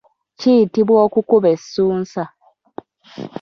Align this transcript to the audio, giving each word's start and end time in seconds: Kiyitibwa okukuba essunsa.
Kiyitibwa 0.39 0.97
okukuba 1.05 1.47
essunsa. 1.55 2.23